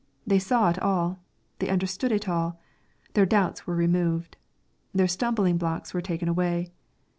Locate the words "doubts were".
3.27-3.75